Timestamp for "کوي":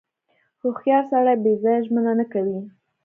2.33-2.59